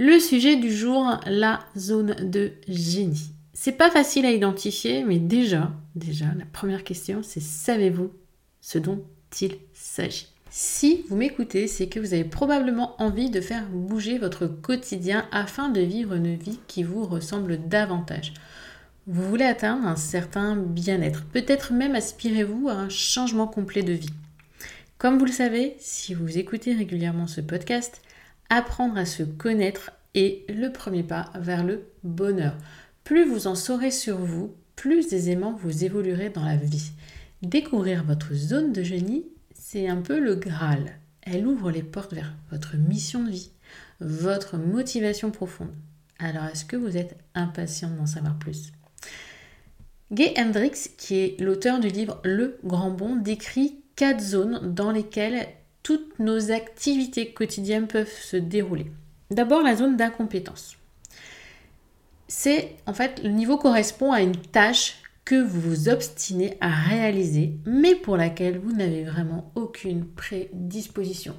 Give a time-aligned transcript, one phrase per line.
[0.00, 3.32] Le sujet du jour, la zone de génie.
[3.52, 8.12] C'est pas facile à identifier, mais déjà, déjà, la première question, c'est savez-vous
[8.60, 9.02] ce dont
[9.40, 10.28] il s'agit?
[10.50, 15.68] Si vous m'écoutez, c'est que vous avez probablement envie de faire bouger votre quotidien afin
[15.68, 18.34] de vivre une vie qui vous ressemble davantage.
[19.08, 24.14] Vous voulez atteindre un certain bien-être, peut-être même aspirez-vous à un changement complet de vie.
[24.96, 28.00] Comme vous le savez, si vous écoutez régulièrement ce podcast,
[28.50, 32.56] Apprendre à se connaître est le premier pas vers le bonheur.
[33.04, 36.92] Plus vous en saurez sur vous, plus aisément vous évoluerez dans la vie.
[37.42, 40.98] Découvrir votre zone de génie, c'est un peu le Graal.
[41.22, 43.50] Elle ouvre les portes vers votre mission de vie,
[44.00, 45.74] votre motivation profonde.
[46.18, 48.72] Alors est-ce que vous êtes impatient d'en savoir plus?
[50.10, 55.48] Gay Hendricks, qui est l'auteur du livre Le Grand Bond, décrit quatre zones dans lesquelles
[55.88, 58.92] toutes nos activités quotidiennes peuvent se dérouler.
[59.30, 60.76] D'abord, la zone d'incompétence.
[62.26, 67.54] C'est en fait le niveau correspond à une tâche que vous vous obstinez à réaliser,
[67.64, 71.34] mais pour laquelle vous n'avez vraiment aucune prédisposition.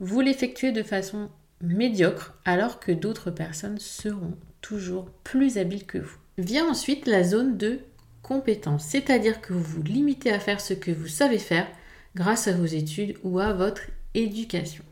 [0.00, 1.30] Vous l'effectuez de façon
[1.60, 6.18] médiocre, alors que d'autres personnes seront toujours plus habiles que vous.
[6.38, 7.78] Vient ensuite la zone de
[8.22, 11.68] compétence, c'est-à-dire que vous vous limitez à faire ce que vous savez faire
[12.14, 13.82] grâce à vos études ou à votre
[14.14, 14.84] éducation.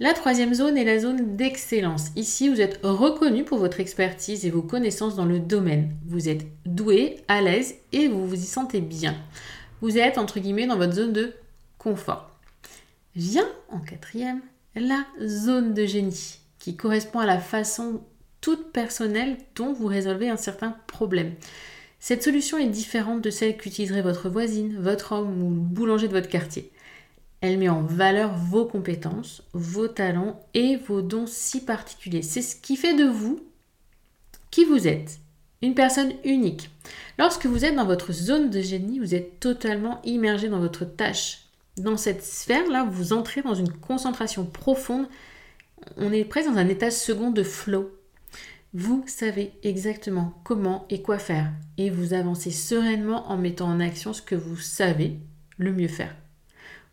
[0.00, 2.08] La troisième zone est la zone d'excellence.
[2.16, 5.94] Ici, vous êtes reconnu pour votre expertise et vos connaissances dans le domaine.
[6.06, 9.14] Vous êtes doué, à l'aise et vous vous y sentez bien.
[9.80, 11.34] Vous êtes, entre guillemets, dans votre zone de
[11.78, 12.30] confort.
[13.14, 14.40] Vient en quatrième
[14.74, 18.02] la zone de génie, qui correspond à la façon
[18.40, 21.34] toute personnelle dont vous résolvez un certain problème.
[22.04, 26.12] Cette solution est différente de celle qu'utiliserait votre voisine, votre homme ou le boulanger de
[26.12, 26.72] votre quartier.
[27.40, 32.22] Elle met en valeur vos compétences, vos talents et vos dons si particuliers.
[32.22, 33.38] C'est ce qui fait de vous
[34.50, 35.20] qui vous êtes.
[35.62, 36.70] Une personne unique.
[37.20, 41.44] Lorsque vous êtes dans votre zone de génie, vous êtes totalement immergé dans votre tâche.
[41.76, 45.06] Dans cette sphère-là, vous entrez dans une concentration profonde.
[45.98, 47.92] On est presque dans un état second de flow.
[48.74, 54.14] Vous savez exactement comment et quoi faire et vous avancez sereinement en mettant en action
[54.14, 55.18] ce que vous savez
[55.58, 56.16] le mieux faire.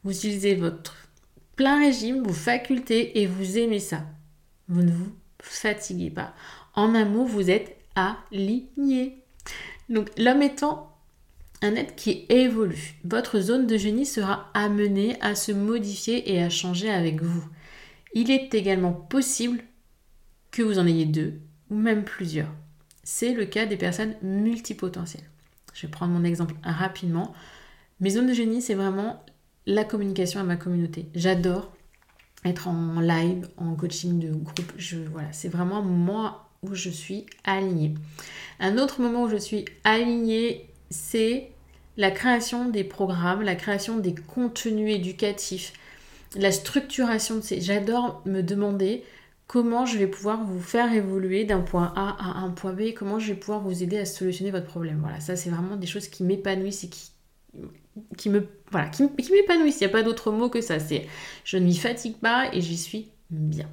[0.03, 0.97] Vous utilisez votre
[1.55, 4.05] plein régime, vos facultés et vous aimez ça.
[4.67, 6.33] Vous ne vous fatiguez pas.
[6.73, 9.23] En un mot, vous êtes aligné.
[9.87, 10.97] Donc l'homme étant
[11.61, 16.49] un être qui évolue, votre zone de génie sera amenée à se modifier et à
[16.49, 17.43] changer avec vous.
[18.13, 19.63] Il est également possible
[20.51, 21.39] que vous en ayez deux
[21.69, 22.51] ou même plusieurs.
[23.03, 25.29] C'est le cas des personnes multipotentielles.
[25.73, 27.33] Je vais prendre mon exemple rapidement.
[27.99, 29.23] Mes zones de génie, c'est vraiment
[29.65, 31.07] la communication à ma communauté.
[31.15, 31.71] J'adore
[32.45, 34.71] être en live, en coaching de groupe.
[34.77, 37.93] Je, voilà, c'est vraiment moi où je suis alignée.
[38.59, 41.51] Un autre moment où je suis alignée, c'est
[41.97, 45.73] la création des programmes, la création des contenus éducatifs,
[46.35, 47.61] la structuration de ces.
[47.61, 49.03] J'adore me demander
[49.49, 53.17] comment je vais pouvoir vous faire évoluer d'un point A à un point B, comment
[53.17, 54.99] je vais pouvoir vous aider à solutionner votre problème.
[55.01, 56.89] Voilà, ça c'est vraiment des choses qui m'épanouissent et
[58.15, 59.81] qui, m'épanouissent.
[59.81, 60.79] Il n'y a pas d'autre mot que ça.
[60.79, 61.07] C'est
[61.43, 63.67] je ne m'y fatigue pas et j'y suis bien.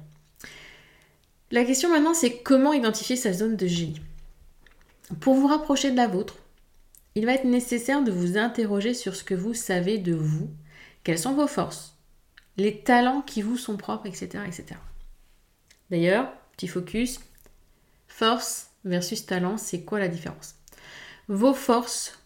[1.51, 4.01] La question maintenant, c'est comment identifier sa zone de génie?
[5.19, 6.37] Pour vous rapprocher de la vôtre,
[7.13, 10.49] il va être nécessaire de vous interroger sur ce que vous savez de vous,
[11.03, 11.95] quelles sont vos forces,
[12.57, 14.39] les talents qui vous sont propres, etc.
[14.47, 14.79] etc.
[15.89, 17.19] D'ailleurs, petit focus,
[18.07, 20.55] force versus talent, c'est quoi la différence?
[21.27, 22.19] Vos forces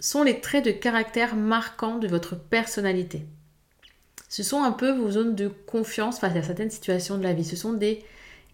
[0.00, 3.26] sont les traits de caractère marquants de votre personnalité.
[4.28, 7.44] Ce sont un peu vos zones de confiance face à certaines situations de la vie.
[7.44, 8.04] Ce sont des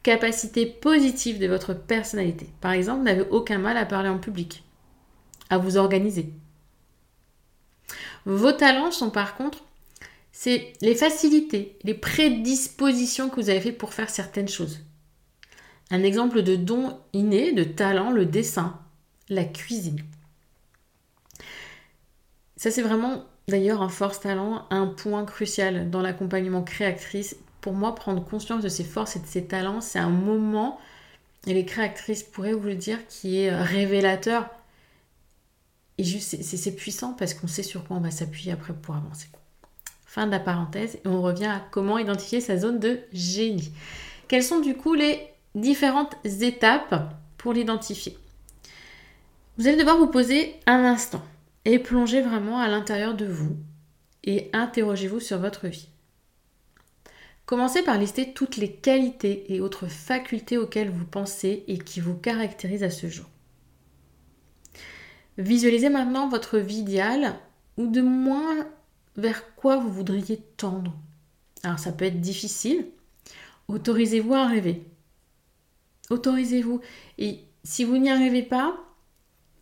[0.02, 2.48] capacités positives de votre personnalité.
[2.60, 4.64] Par exemple, vous n'avez aucun mal à parler en public,
[5.50, 6.32] à vous organiser.
[8.24, 9.62] Vos talents sont par contre,
[10.38, 14.80] c'est les facilités, les prédispositions que vous avez fait pour faire certaines choses.
[15.90, 18.78] Un exemple de don inné, de talent, le dessin,
[19.30, 20.02] la cuisine.
[22.58, 27.36] Ça, c'est vraiment d'ailleurs un force talent, un point crucial dans l'accompagnement créatrice.
[27.62, 30.78] Pour moi, prendre conscience de ses forces et de ses talents, c'est un moment,
[31.46, 34.50] et les créatrices pourraient vous le dire, qui est révélateur.
[35.96, 39.28] Et juste, c'est puissant parce qu'on sait sur quoi on va s'appuyer après pour avancer.
[40.16, 43.70] Fin de la parenthèse, et on revient à comment identifier sa zone de génie.
[44.28, 45.20] Quelles sont du coup les
[45.54, 48.16] différentes étapes pour l'identifier?
[49.58, 51.22] Vous allez devoir vous poser un instant
[51.66, 53.58] et plongez vraiment à l'intérieur de vous
[54.24, 55.90] et interrogez-vous sur votre vie.
[57.44, 62.14] Commencez par lister toutes les qualités et autres facultés auxquelles vous pensez et qui vous
[62.14, 63.26] caractérisent à ce jour.
[65.36, 67.34] Visualisez maintenant votre vie idéale
[67.76, 68.66] ou de moins
[69.16, 70.94] vers quoi vous voudriez tendre.
[71.62, 72.86] Alors ça peut être difficile.
[73.68, 74.82] Autorisez-vous à rêver.
[76.10, 76.80] Autorisez-vous.
[77.18, 78.76] Et si vous n'y arrivez pas,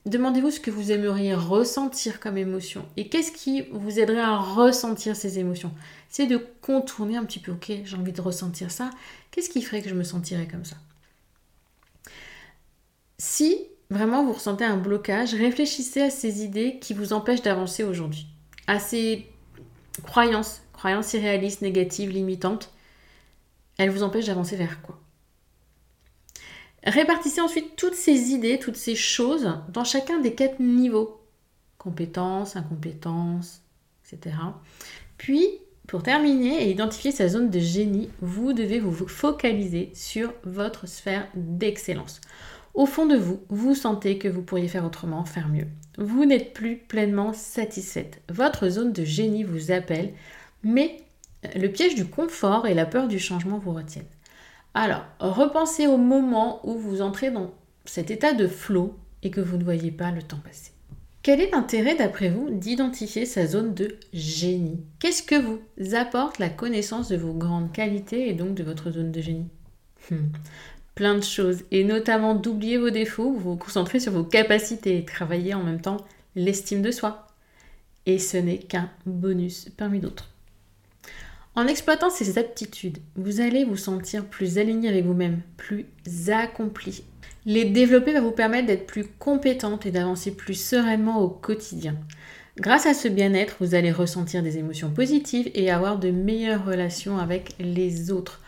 [0.06, 5.17] Demandez-vous ce que vous aimeriez ressentir comme émotion et qu'est-ce qui vous aiderait à ressentir
[5.17, 5.73] ces émotions?
[6.11, 8.91] C'est de contourner un petit peu, ok, j'ai envie de ressentir ça,
[9.31, 10.77] qu'est-ce qui ferait que je me sentirais comme ça?
[13.17, 13.56] Si
[13.89, 18.27] vraiment vous ressentez un blocage, réfléchissez à ces idées qui vous empêchent d'avancer aujourd'hui,
[18.67, 19.27] à ces
[20.02, 22.70] croyances, croyances irréalistes, négatives, limitantes.
[23.79, 25.00] Elles vous empêchent d'avancer vers quoi?
[26.85, 31.20] Répartissez ensuite toutes ces idées, toutes ces choses dans chacun des quatre niveaux.
[31.79, 33.62] Compétences, incompétences,
[34.05, 34.37] etc.
[35.17, 35.46] Puis,
[35.87, 41.29] pour terminer et identifier sa zone de génie, vous devez vous focaliser sur votre sphère
[41.35, 42.20] d'excellence.
[42.75, 45.69] Au fond de vous, vous sentez que vous pourriez faire autrement, faire mieux.
[45.97, 48.21] Vous n'êtes plus pleinement satisfaite.
[48.29, 50.12] Votre zone de génie vous appelle,
[50.65, 50.97] mais
[51.55, 54.05] le piège du confort et la peur du changement vous retiennent.
[54.75, 57.55] Alors, repensez au moment où vous entrez dans
[57.85, 60.73] cet état de flot et que vous ne voyez pas le temps passer.
[61.23, 64.85] Quel est l'intérêt, d'après vous, d'identifier sa zone de génie?
[64.99, 65.61] Qu'est-ce que vous
[65.94, 69.49] apporte la connaissance de vos grandes qualités et donc de votre zone de génie?
[70.11, 70.27] Hmm.
[70.94, 75.05] Plein de choses, et notamment d'oublier vos défauts, vous vous concentrez sur vos capacités et
[75.05, 75.99] travailler en même temps
[76.37, 77.26] l'estime de soi.
[78.06, 80.31] Et ce n'est qu'un bonus parmi d'autres.
[81.56, 85.87] En exploitant ces aptitudes, vous allez vous sentir plus aligné avec vous-même, plus
[86.29, 87.05] accompli.
[87.46, 91.96] Les développer va vous permettre d'être plus compétente et d'avancer plus sereinement au quotidien.
[92.56, 97.19] Grâce à ce bien-être, vous allez ressentir des émotions positives et avoir de meilleures relations
[97.19, 98.41] avec les autres.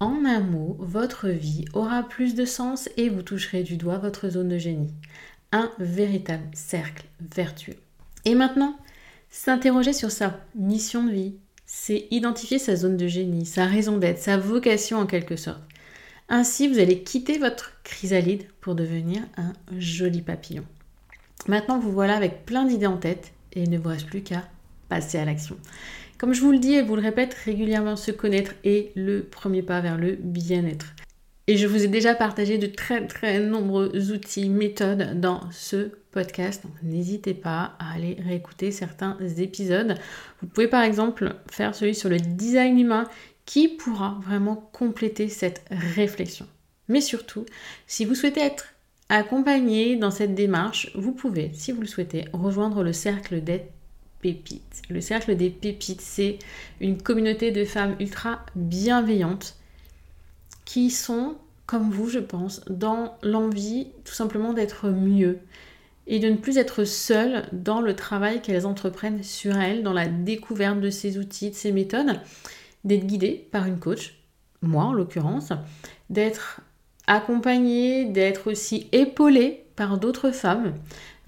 [0.00, 4.30] En un mot, votre vie aura plus de sens et vous toucherez du doigt votre
[4.30, 4.94] zone de génie.
[5.52, 7.04] Un véritable cercle
[7.34, 7.76] vertueux.
[8.24, 8.78] Et maintenant,
[9.28, 11.34] s'interroger sur sa mission de vie,
[11.66, 15.62] c'est identifier sa zone de génie, sa raison d'être, sa vocation en quelque sorte.
[16.30, 20.64] Ainsi, vous allez quitter votre chrysalide pour devenir un joli papillon.
[21.46, 24.48] Maintenant, vous voilà avec plein d'idées en tête et ne vous reste plus qu'à
[24.88, 25.58] passer à l'action.
[26.20, 29.62] Comme je vous le dis et vous le répète régulièrement, se connaître est le premier
[29.62, 30.84] pas vers le bien-être.
[31.46, 36.64] Et je vous ai déjà partagé de très très nombreux outils, méthodes dans ce podcast.
[36.82, 39.94] N'hésitez pas à aller réécouter certains épisodes.
[40.42, 43.08] Vous pouvez par exemple faire celui sur le design humain
[43.46, 46.46] qui pourra vraiment compléter cette réflexion.
[46.88, 47.46] Mais surtout,
[47.86, 48.74] si vous souhaitez être
[49.08, 53.62] accompagné dans cette démarche, vous pouvez, si vous le souhaitez, rejoindre le cercle des
[54.90, 56.38] Le cercle des pépites, c'est
[56.80, 59.56] une communauté de femmes ultra bienveillantes
[60.64, 61.36] qui sont,
[61.66, 65.38] comme vous, je pense, dans l'envie tout simplement d'être mieux
[66.06, 70.06] et de ne plus être seules dans le travail qu'elles entreprennent sur elles, dans la
[70.06, 72.20] découverte de ces outils, de ces méthodes,
[72.84, 74.16] d'être guidées par une coach,
[74.60, 75.52] moi en l'occurrence,
[76.10, 76.60] d'être
[77.06, 80.74] accompagnée, d'être aussi épaulée par d'autres femmes.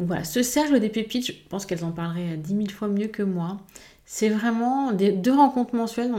[0.02, 3.06] Donc voilà, ce cercle des pépites, je pense qu'elles en parleraient dix mille fois mieux
[3.06, 3.60] que moi.
[4.04, 6.10] C'est vraiment des deux rencontres mensuelles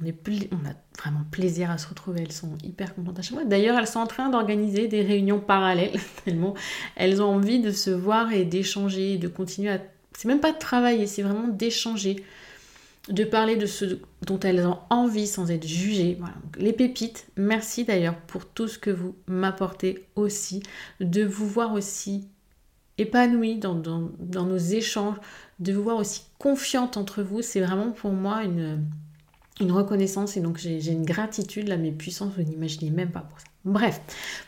[0.00, 2.20] on, a vraiment plaisir à se retrouver.
[2.22, 3.44] Elles sont hyper contentes à chaque fois.
[3.44, 5.98] D'ailleurs, elles sont en train d'organiser des réunions parallèles,
[6.96, 9.80] elles ont envie de se voir et d'échanger, de continuer à.
[10.16, 12.22] C'est même pas de travailler, c'est vraiment d'échanger.
[13.08, 16.16] de parler de ce dont elles ont envie sans être jugées.
[16.58, 20.62] Les pépites, merci d'ailleurs pour tout ce que vous m'apportez aussi,
[21.00, 22.28] de vous voir aussi
[23.02, 23.74] épanouie dans,
[24.44, 25.16] nos échanges,
[25.58, 27.42] de vous voir aussi confiante entre vous.
[27.42, 28.84] C'est vraiment pour moi une,
[29.60, 33.38] une reconnaissance et donc j'ai une gratitude, là, mes puissances, vous n'imaginez même pas pour
[33.38, 33.46] ça.
[33.64, 34.00] Bref,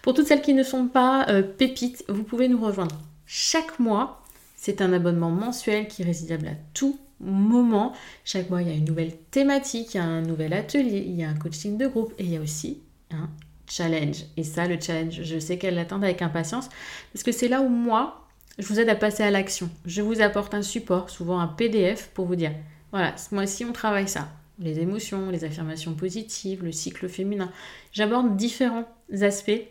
[0.03, 4.23] pour toutes celles qui ne sont pas euh, pépites, vous pouvez nous rejoindre chaque mois.
[4.57, 7.93] C'est un abonnement mensuel qui est résidable à tout moment.
[8.25, 11.15] Chaque mois, il y a une nouvelle thématique, il y a un nouvel atelier, il
[11.15, 12.81] y a un coaching de groupe et il y a aussi
[13.13, 13.29] un
[13.69, 14.25] challenge.
[14.37, 16.69] Et ça, le challenge, je sais qu'elle l'attend avec impatience
[17.13, 18.24] parce que c'est là où moi,
[18.59, 19.69] je vous aide à passer à l'action.
[19.85, 22.53] Je vous apporte un support, souvent un PDF, pour vous dire,
[22.93, 24.29] voilà, ce mois-ci, on travaille ça.
[24.61, 27.51] Les émotions, les affirmations positives, le cycle féminin.
[27.93, 28.89] J'aborde différents
[29.21, 29.63] aspects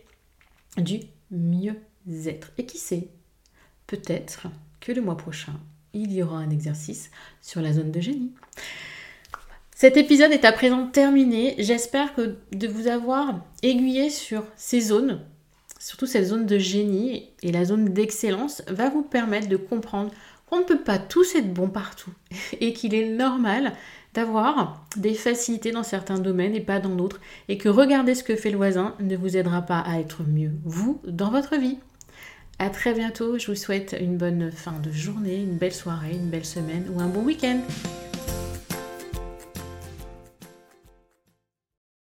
[0.77, 0.99] du
[1.31, 2.51] mieux-être.
[2.57, 3.07] Et qui sait,
[3.87, 4.47] peut-être
[4.81, 5.53] que le mois prochain,
[5.93, 7.11] il y aura un exercice
[7.41, 8.33] sur la zone de génie.
[9.75, 11.55] Cet épisode est à présent terminé.
[11.59, 15.21] J'espère que de vous avoir aiguillé sur ces zones,
[15.83, 20.11] surtout cette zone de génie et la zone d'excellence, va vous permettre de comprendre
[20.49, 22.11] qu'on ne peut pas tous être bon partout
[22.61, 23.73] et qu'il est normal
[24.13, 28.37] d'avoir des facilités dans certains domaines et pas dans d'autres et que regarder ce que
[28.37, 31.79] fait le voisin ne vous aidera pas à être mieux, vous, dans votre vie.
[32.59, 36.29] À très bientôt, je vous souhaite une bonne fin de journée, une belle soirée, une
[36.29, 37.59] belle semaine ou un bon week-end.